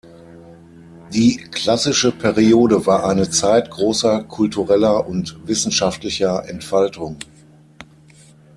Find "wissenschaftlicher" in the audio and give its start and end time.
5.45-6.49